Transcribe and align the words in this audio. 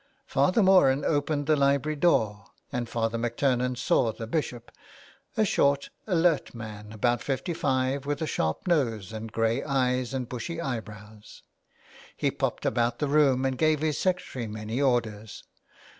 Father 0.25 0.63
Moran 0.63 1.05
opened 1.05 1.45
the 1.45 1.55
library 1.55 1.95
door, 1.95 2.45
and 2.71 2.89
Father 2.89 3.19
MacTurnan 3.19 3.77
saw 3.77 4.11
the 4.11 4.25
Bishop— 4.25 4.71
a 5.37 5.45
short, 5.45 5.91
alert 6.07 6.55
man, 6.55 6.91
about 6.91 7.21
fifty 7.21 7.53
five, 7.53 8.07
with 8.07 8.19
a 8.19 8.25
sharp 8.25 8.65
nose 8.67 9.13
and 9.13 9.31
grey 9.31 9.63
eyes 9.63 10.11
and 10.11 10.27
bushy 10.27 10.59
eyebrows. 10.59 11.43
He 12.17 12.31
popped 12.31 12.65
about 12.65 12.97
the 12.97 13.07
room 13.07 13.45
and 13.45 13.59
gave 13.59 13.81
his 13.81 13.99
secretary 13.99 14.47
many 14.47 14.81
orders. 14.81 15.43